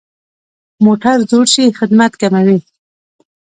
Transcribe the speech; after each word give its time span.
موټر 0.85 1.17
زوړ 1.29 1.45
شي، 1.53 1.65
خدمت 1.79 2.11
کموي. 2.21 2.57